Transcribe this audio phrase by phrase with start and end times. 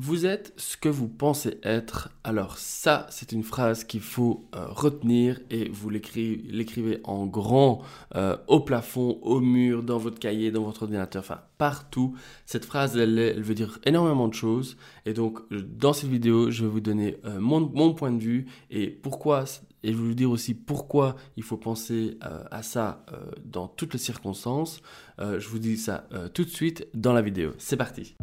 [0.00, 2.10] Vous êtes ce que vous pensez être.
[2.22, 7.82] Alors ça, c'est une phrase qu'il faut euh, retenir et vous l'écrivez en grand,
[8.14, 12.14] euh, au plafond, au mur, dans votre cahier, dans votre ordinateur, enfin partout.
[12.46, 14.76] Cette phrase, elle, veut dire énormément de choses.
[15.04, 18.46] Et donc, dans cette vidéo, je vais vous donner euh, mon, mon, point de vue
[18.70, 19.46] et pourquoi,
[19.82, 23.04] et je vais vous dire aussi pourquoi il faut penser à ça
[23.44, 24.80] dans toutes les circonstances.
[25.18, 27.52] je vous dis ça tout de suite dans la vidéo.
[27.58, 28.14] C'est parti.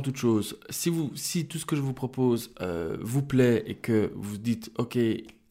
[0.00, 3.74] Toute chose, si, vous, si tout ce que je vous propose euh, vous plaît et
[3.74, 4.98] que vous dites ok,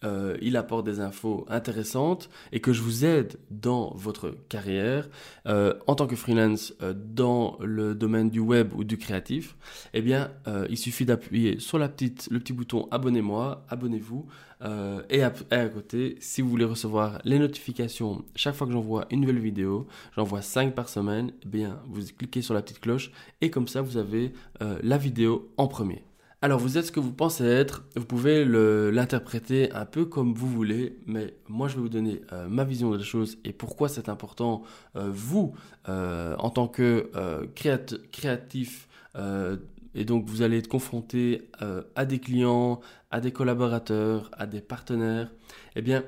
[0.04, 5.10] euh, il apporte des infos intéressantes et que je vous aide dans votre carrière
[5.48, 9.56] euh, en tant que freelance dans le domaine du web ou du créatif,
[9.94, 10.32] eh bien,
[10.70, 14.28] il suffit d'appuyer sur la petite, le petit bouton abonnez-moi, abonnez-vous
[14.64, 15.32] euh, et, à,
[15.70, 20.42] côté, si vous voulez recevoir les notifications chaque fois que j'envoie une nouvelle vidéo, j'envoie
[20.42, 23.12] 5 par semaine, eh bien, vous cliquez sur la petite cloche
[23.42, 26.07] et comme ça, vous avez euh, la vidéo en premier.
[26.42, 30.48] Alors, vous êtes ce que vous pensez être, vous pouvez l'interpréter un peu comme vous
[30.48, 34.08] voulez, mais moi, je vais vous donner euh, ma vision des choses et pourquoi c'est
[34.08, 34.62] important,
[34.96, 35.56] vous,
[35.88, 37.10] en tant que
[38.12, 38.88] créatif,
[39.98, 44.62] et donc, vous allez être confronté euh, à des clients, à des collaborateurs, à des
[44.62, 45.32] partenaires.
[45.76, 46.04] Eh bien,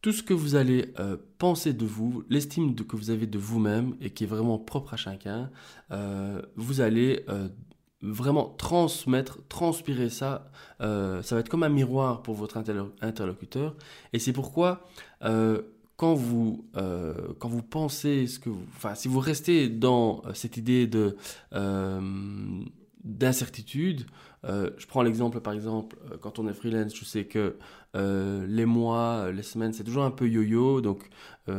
[0.00, 3.96] tout ce que vous allez euh, penser de vous, l'estime que vous avez de vous-même
[4.00, 5.50] et qui est vraiment propre à chacun,
[5.90, 7.24] euh, vous allez
[8.02, 10.50] vraiment transmettre, transpirer ça.
[10.80, 12.56] ça va être comme un miroir pour votre
[13.00, 13.74] interlocuteur.
[14.12, 14.86] Et c'est pourquoi
[15.20, 21.16] quand vous, quand vous pensez ce que enfin, si vous restez dans cette idée de
[23.04, 24.06] d'incertitude.
[24.44, 27.56] Euh, je prends l'exemple, par exemple, euh, quand on est freelance, je sais que
[27.94, 30.80] euh, les mois, les semaines, c'est toujours un peu yo-yo.
[30.80, 31.08] Donc,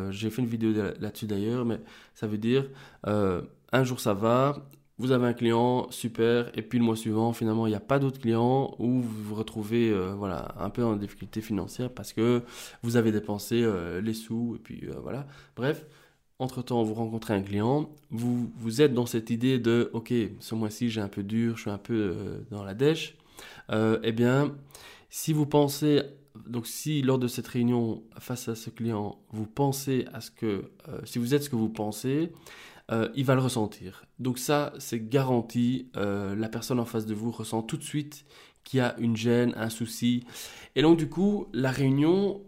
[0.09, 1.79] j'ai fait une vidéo là-dessus d'ailleurs, mais
[2.13, 2.69] ça veut dire
[3.05, 7.67] un jour ça va, vous avez un client, super, et puis le mois suivant, finalement,
[7.67, 11.41] il n'y a pas d'autres clients ou vous vous retrouvez voilà, un peu en difficulté
[11.41, 12.43] financière parce que
[12.83, 13.67] vous avez dépensé
[14.01, 15.25] les sous, et puis voilà.
[15.55, 15.85] Bref,
[16.39, 20.89] entre-temps, vous rencontrez un client, vous, vous êtes dans cette idée de, OK, ce mois-ci,
[20.89, 23.15] j'ai un peu dur, je suis un peu euh, dans la dèche.
[23.71, 24.55] Euh, eh bien,
[25.09, 26.01] si vous pensez,
[26.47, 30.71] donc si lors de cette réunion face à ce client, vous pensez à ce que,
[30.87, 32.31] euh, si vous êtes ce que vous pensez,
[33.15, 34.05] il va le ressentir.
[34.19, 38.23] Donc ça, c'est garanti, la personne en face de vous ressent tout de suite
[38.63, 40.25] qu'il y a une gêne, un souci.
[40.75, 42.41] Et donc du coup, la réunion,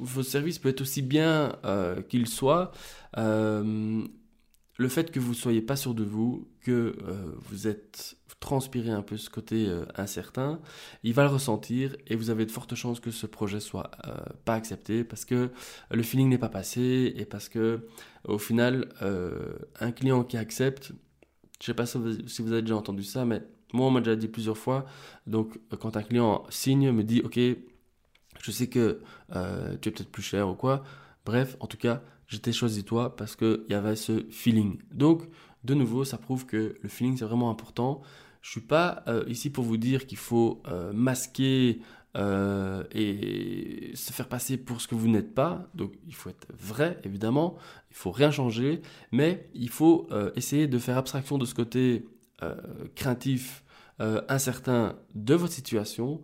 [0.00, 2.72] vos services peut être aussi bien euh, qu'il soit,
[3.18, 4.02] euh,
[4.76, 8.90] le fait que vous ne soyez pas sûr de vous, que euh, vous êtes transpiré
[8.90, 10.60] un peu ce côté incertain,
[11.02, 13.90] il va le ressentir et vous avez de fortes chances que ce projet soit
[14.46, 15.50] pas accepté parce que
[15.90, 17.86] le feeling n'est pas passé et parce que
[18.24, 18.88] au final,
[19.78, 20.92] un client qui accepte,
[21.60, 23.42] je sais pas si vous, avez déjà entendu ça, mais
[23.74, 24.86] moi on m'a déjà dit plusieurs fois,
[25.26, 27.38] donc quand un client signe, me dit ok
[28.42, 29.00] je sais que
[29.34, 30.82] euh, tu es peut-être plus cher ou quoi.
[31.24, 34.78] Bref, en tout cas, je t'ai choisi toi parce qu'il y avait ce feeling.
[34.92, 35.24] Donc,
[35.64, 38.02] de nouveau, ça prouve que le feeling, c'est vraiment important.
[38.40, 41.80] Je suis pas euh, ici pour vous dire qu'il faut euh, masquer
[42.14, 45.68] et se faire passer pour ce que vous n'êtes pas.
[45.74, 47.56] Donc, il faut être vrai, évidemment.
[47.90, 48.82] Il faut rien changer.
[49.12, 52.04] Mais il faut essayer de faire abstraction de ce côté
[52.96, 53.62] craintif,
[54.00, 56.20] incertain de votre situation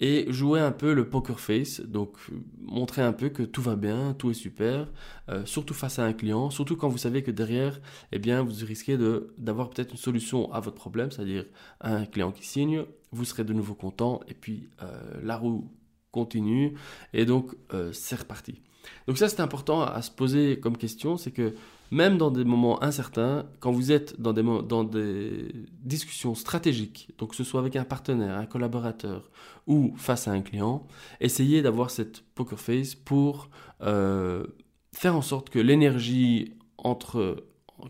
[0.00, 2.16] et jouer un peu le poker face, donc
[2.60, 4.92] montrer un peu que tout va bien, tout est super,
[5.28, 7.80] euh, surtout face à un client, surtout quand vous savez que derrière,
[8.12, 8.98] eh bien, vous risquez
[9.38, 11.46] d'avoir peut-être une solution à votre problème, c'est-à-dire
[11.80, 15.70] un client qui signe, vous serez de nouveau content, et puis euh, la roue
[16.10, 16.74] continue,
[17.12, 18.62] et donc euh, c'est reparti.
[19.06, 21.54] Donc ça c'est important à se poser comme question, c'est que
[21.90, 25.48] même dans des moments incertains, quand vous êtes dans des, dans des
[25.82, 29.30] discussions stratégiques, donc que ce soit avec un partenaire, un collaborateur
[29.66, 30.86] ou face à un client,
[31.20, 33.48] essayez d'avoir cette poker face pour
[33.82, 34.44] euh,
[34.92, 37.44] faire en sorte que l'énergie entre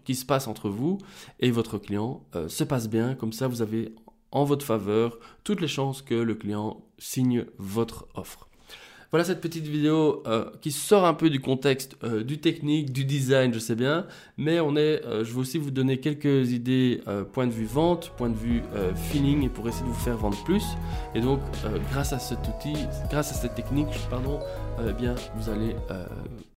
[0.05, 0.99] qui se passe entre vous
[1.41, 3.15] et votre client euh, se passe bien.
[3.15, 3.95] Comme ça, vous avez
[4.33, 8.49] en votre faveur toutes les chances que le client signe votre offre.
[9.15, 13.05] Voilà cette petite vidéo euh, qui sort un peu du contexte euh, du technique, du
[13.05, 14.07] design, je sais bien,
[14.39, 17.01] mais euh, je vais aussi vous donner quelques idées,
[17.33, 18.65] point de vue vente, point de vue
[19.13, 20.65] feeling, et pour essayer de vous faire vendre plus.
[21.15, 21.39] Et donc,
[21.93, 22.75] grâce à cet outil,
[23.09, 24.41] grâce à cette technique, pardon,
[24.85, 25.77] eh bien, vous allez